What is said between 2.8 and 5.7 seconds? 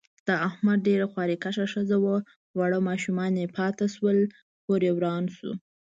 ماشومان یې پاتې شول. کوریې وران شو.